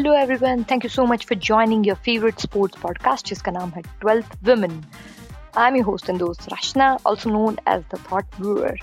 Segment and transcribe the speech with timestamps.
[0.00, 3.80] Hello everyone thank you so much for joining your favourite sports podcast जिसका नाम है
[4.00, 4.80] twelfth women
[5.58, 8.78] I am host and दोस्त Rachna also known as the thought viewer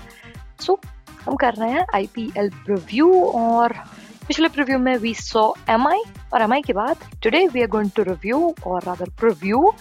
[0.66, 0.78] so
[1.24, 3.10] हम कर रहे हैं IPL review
[3.40, 3.72] और
[4.28, 6.02] पिछले प्रीव्यू में वी सॉ एमआई
[6.34, 9.72] और एमआई के बाद today we are going to review और rather preview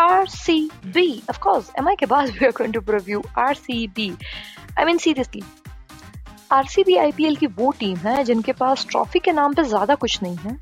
[0.00, 1.00] RCB.
[1.30, 4.06] Of course, MI के बाद we are going to preview RCB.
[4.76, 5.42] I mean seriously,
[6.52, 10.36] RCB IPL की वो टीम है जिनके पास ट्रॉफी के नाम पे ज़्यादा कुछ नहीं
[10.36, 10.56] है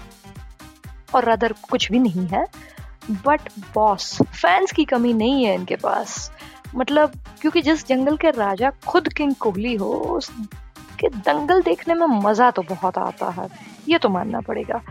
[1.15, 2.45] और अदर कुछ भी नहीं है।
[3.27, 6.31] बट बॉस फैंस की कमी नहीं है इनके पास।
[6.77, 12.51] मतलब क्योंकि जिस जंगल के राजा खुद किंग कोहली हो, उसके दंगल देखने में मज़ा
[12.51, 13.49] तो बहुत आता है।
[13.89, 14.83] ये तो मानना पड़ेगा।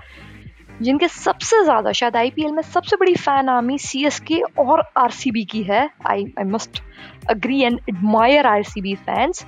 [0.82, 5.44] जिनके सबसे ज़्यादा, शायद आईपीएल में सबसे बड़ी fan army C S K और आरसीबी
[5.46, 6.82] की है। I I must
[7.30, 9.46] agree and admire R C B fans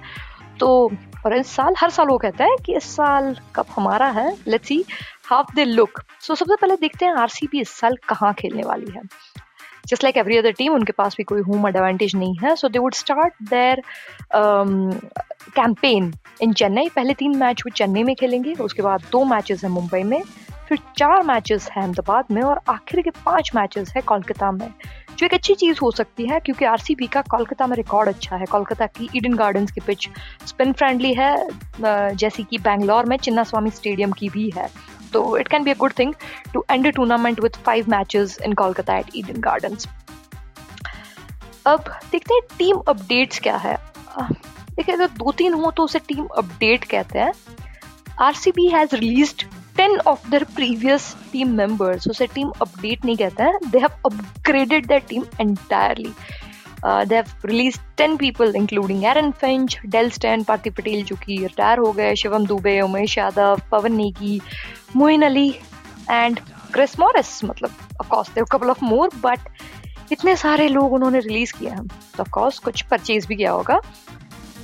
[0.60, 0.92] तो
[1.26, 4.68] और इस साल, हर साल वो कहता है कि इस साल कब हमारा है। Let's
[4.68, 4.84] see
[5.26, 9.02] how they look so सबसे पहले देखते हैं आरसीबी इस साल कहाँ खेलने वाली है।
[9.88, 12.80] Just like every other team उनके पास भी कोई होम एडवांटेज नहीं है। So they
[12.80, 13.82] would start their
[15.56, 19.72] campaign in Chennai पहले तीन मैच वो चेन्नई में खेलेंगे, उसके बाद दो मैचेस हैं
[19.72, 20.22] मुंबई में।
[20.72, 24.70] फिर चार मैचेस हैं अहमदाबाद में और आखिर के पाँच मैचेस है कोलकाता में,
[25.18, 28.46] जो एक अच्छी चीज़ हो सकती है क्योंकि आरसीबी का कोलकाता में रिकॉर्ड अच्छा है।
[28.46, 30.08] कोलकाता की ईडन गार्डन की पिच
[30.48, 31.36] स्पिन फ्रेंडली है
[32.16, 34.70] जैसे कि बैंगलोर में चिन्ना स्वामी स्टेडियम की भी है।
[35.14, 36.14] तो it can be a good thing
[36.54, 39.88] to end a tournament with five matches in Kolkata at Eden Gardens
[41.68, 43.78] अब देखते हैं टीम अपडेट्स क्या है।
[44.20, 47.34] देखिए अगर दो तीन हो तो उसे टीम अपडेट कहते हैं।
[48.22, 49.34] R C B has release
[49.82, 54.86] ten of their previous team members उसे टीम अपडेट नहीं कहता है they have upgraded
[54.88, 56.12] the team entirely
[56.84, 61.80] they have release ten people including Aaron Finch Dale Steyn Parthiv Patel जो कि retire
[61.80, 64.40] हो गए, Shivam Dube, Umesh Yadav, Pawan Negi,
[64.96, 65.50] Moeen Ali
[66.09, 66.40] and
[66.74, 69.50] Chris Morris मतलब of course they've couple of more but
[70.12, 73.80] इतने सारे लोग उन्होंने release किया है। तो ऑफकोर्स कुछ परचेज भी किया होगा।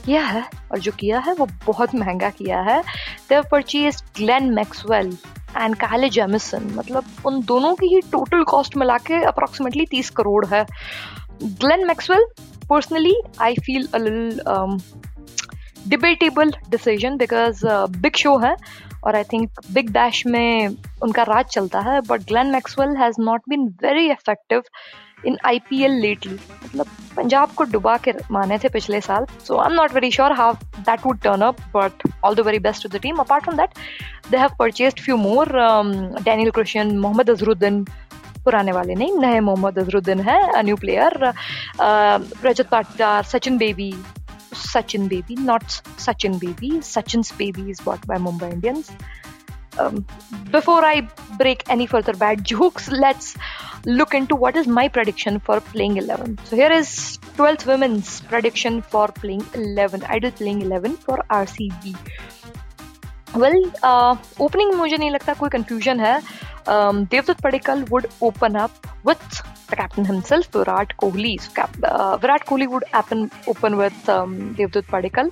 [0.07, 2.81] किया है और जो किया है वो बहुत महँगा किया है।
[3.29, 5.17] They purchase Glenn Maxwell
[5.57, 10.45] and Kyle Jamieson मतलब उन दोनों की ही टोटल कॉस्ट मिला के अप्रोक्सीमेटली तीस करोड़
[10.45, 10.65] है।
[11.43, 12.25] Glenn Maxwell
[12.69, 13.99] personally I feel a
[15.87, 17.65] debatable decision because
[17.97, 18.55] Big Show है
[19.03, 20.67] और आई थिंक बिग डैश में
[21.03, 24.63] उनका राज चलता है but Glenn Maxwell has not been very effective
[25.25, 29.57] in I P L lately मतलब पंजाब को डुबा के माने थे पिछले साल so
[29.57, 32.83] I am not very sure how that would turn up but all the very best
[32.83, 33.69] to the team apart from that
[34.31, 35.51] they have purchased few more
[36.23, 37.83] Daniel Christian Mohammed Azharuddin
[38.43, 41.33] पुराने वाले नहीं, नए मोहम्मद अजरुद्दीन है new player
[42.45, 43.93] Rajat Patidar Sachin Baby
[44.53, 45.63] Sachin Baby not
[45.99, 48.91] Sachin Baby Sachin Baby is bought by Mumbai Indians.
[49.78, 50.04] Um,
[50.50, 51.08] before I
[51.38, 53.36] break any further bad jokes, let's
[53.84, 56.38] look into what is my prediction for playing 11.
[56.44, 61.96] So here is 12th women's prediction for playing 11, ideal playing 11 for RCB.
[63.36, 66.20] Well opening uh, मुझे नहीं लगता कोई confusion है
[66.68, 69.42] Devdutt Padikkal would open up with
[69.72, 71.40] the captain himself, Virat Kohli.
[71.40, 75.30] So, cap, uh, Virat Kohli would happen open with um, Devdutt Padikkal.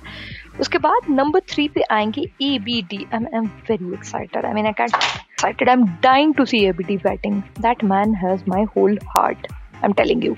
[0.60, 4.66] उसके बाद number three पे आएँगे A B D I am very excited I mean
[4.66, 8.64] I excited I am dying to see A B D batting that man has my
[8.76, 10.36] whole heart I am telling you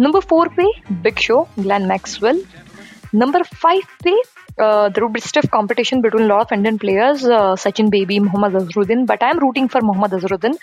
[0.00, 0.70] number four पे
[1.02, 2.44] Big Show Glenn Maxwell
[3.14, 4.16] number five पे
[4.58, 8.20] uh, there would be stiff competition between a lot of Indian players, uh, Sachin Baby,
[8.20, 10.54] Mohammad Azharuddin, but I'm rooting for Mohammad Azharuddin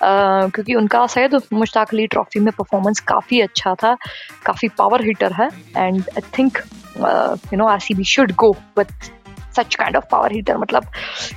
[0.00, 3.94] uh, क्योंकि उनका Syed Mushtaq Ali trophy में performance काफ़ी अच्छा था
[4.46, 6.58] काफ़ी power hitter है and I think
[6.98, 9.10] you know R C B should go with
[9.56, 10.86] such kind of power hitter मतलब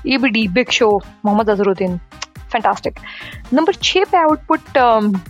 [0.08, 0.90] A B D Big Show
[1.26, 2.00] Mohammed Azharuddin
[2.52, 3.00] fantastic
[3.54, 4.78] number छः पे I would put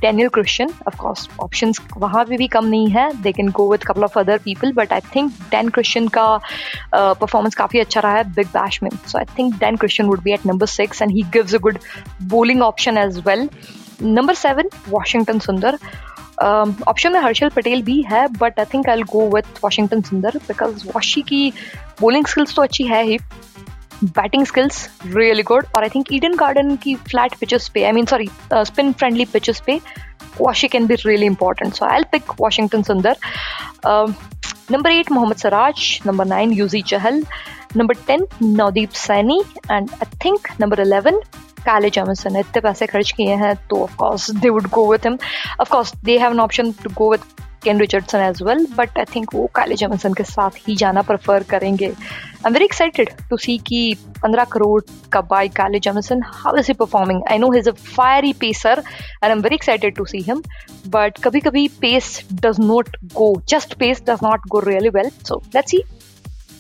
[0.02, 3.10] Daniel Christian of course option वहाँ पे भी कम नहीं है.
[3.22, 6.26] They can go with couple of other people but I think Dan Christian का
[6.94, 8.90] परफॉर्मेंस uh, काफ़ी अच्छा रहा है बिग बैश में.
[9.08, 11.80] So I think Dan Christian would be at number six and he gives a good
[12.30, 13.50] bowling option as well
[14.02, 15.78] number seven Washington Sundar
[16.88, 20.86] option में हर्षल पटेल भी है but I think I go with Washington Sundar because
[20.88, 21.50] Washi की
[22.02, 23.18] bowling skills तो अच्छी है ही.
[24.04, 28.06] Batting skills really good और I think Eden Garden की फ्लैट पिचेस पे I mean
[28.06, 28.30] sorry
[28.66, 29.80] spin friendly pitches पे
[30.40, 33.18] Washi can be really important so I pick Washington Sundar
[34.72, 37.24] number eight Mohammed Siraj number nine Yuzi Chahal
[37.78, 41.20] number ten Navdeep Saini and I think number eleven
[41.66, 45.18] Kyle Jamieson इतने पैसे खर्च किए हैं तो of course they would go with him
[45.62, 49.36] of course they have an option to go with Kane Richardson as well but I think
[49.36, 53.58] वो Kyle Jamieson के साथ ही जाना प्रेफर करेंगे। I am very excited to see
[53.58, 54.82] कि 15 करोड़
[55.12, 59.24] का buy Kyle Jamieson how is he performing I know his a fiery pacer and
[59.24, 60.44] I am very excited to see him
[60.88, 65.44] but कभी कभी pace does not go just pace does not go really well so
[65.56, 65.84] let's see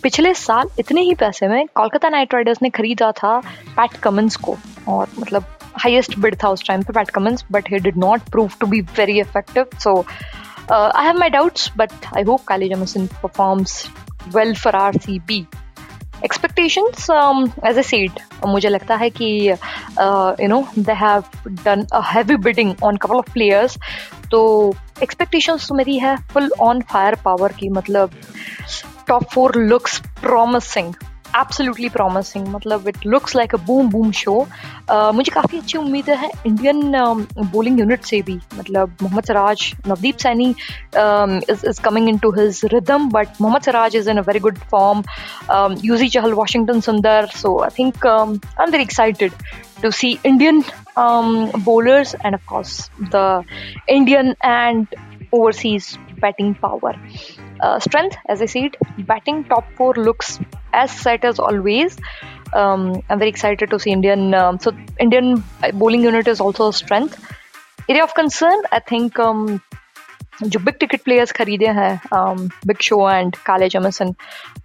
[0.04, 4.57] पिछले साल इतने ही पैसे में Kolkata Knight Riders ने खरीदा था पैट कमंस को,
[4.88, 8.51] और मतलब हाईएस्ट बिड था उस टाइम पे Pat Cummins but he did not prove
[8.59, 10.06] to be very effective so
[10.71, 13.85] have my doubts but I hope Kyle Jamieson performs
[14.35, 15.45] well for R C B
[16.23, 17.09] expectations
[17.65, 21.23] as a said मुझे लगता है कि you know they have
[21.65, 23.77] done a heavy bidding on couple of players
[24.31, 24.41] तो
[25.03, 28.11] expectations तो मेरी है full on fire power की मतलब
[29.07, 30.95] top four looks promising.
[31.39, 34.36] Absolutely promising मतलब it looks like a boom boom show
[34.92, 36.92] मुझे काफ़ी अच्छी उम्मीद है इंडियन
[37.54, 43.42] बोलिंग यूनिट से भी मतलब Mohammed Siraj Navdeep Saini is coming into his rhythm but
[43.42, 45.04] Mohammed Siraj is in a very good form
[45.83, 49.33] Yuzi Chahal Washington Sundar so I think I am very excited
[49.81, 50.63] to see Indian
[50.95, 53.44] um, bowlers and of course the
[53.88, 54.88] Indian and
[55.33, 56.94] overseas batting power.
[57.60, 60.38] Uh, strength, as I said, batting top four looks
[60.72, 61.96] as set as always.
[62.52, 64.34] Um, I'm very excited to see Indian.
[64.34, 65.43] Um, so Indian
[65.75, 67.19] bowling unit is also a strength.
[67.88, 69.19] Area of concern, I think.
[69.19, 69.60] Um,
[70.43, 72.00] जो big ticket players खरीदे हैं
[72.66, 74.12] Big Show and Kyle Jamieson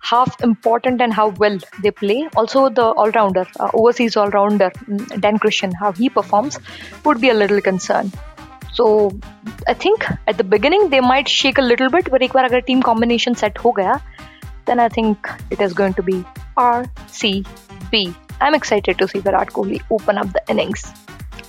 [0.09, 5.91] have important and how well they play also the allrounder overseas allrounder Dan Christian how
[5.99, 6.59] he performs
[7.05, 8.11] would be a little concern
[8.76, 8.86] so
[9.68, 12.60] I think at the beginning they might shake a little bit but एक बार अगर
[12.66, 13.94] team combination set हो गया
[14.66, 16.22] then I think it is going to be
[16.58, 17.32] R C
[17.90, 18.06] B
[18.42, 20.92] I am excited to see Virat Kohli open up the innings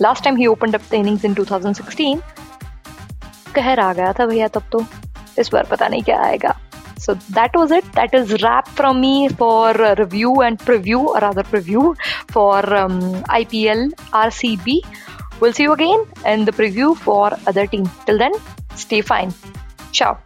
[0.02, 2.22] last time he open up the innings in 2016
[3.56, 4.86] कहर आ गया था भैया तब तो
[5.40, 6.56] इस बार पता नहीं क्या आएगा
[7.00, 7.90] So that was it.
[7.94, 11.96] That is wrap from me for a review and preview, or rather preview
[12.30, 14.82] for um, IPL RCB.
[15.40, 17.90] We'll see you again in the preview for other team.
[18.06, 18.34] Till then,
[18.76, 19.34] stay fine.
[19.92, 20.18] Ciao.